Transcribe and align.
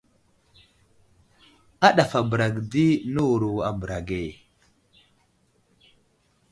A 1.85 1.87
ɗafabəra 1.95 2.45
ge 2.55 2.61
di 2.71 2.85
nəwuro 3.13 3.49
a 3.67 3.69
bəra 3.79 3.97
ge. 4.07 4.21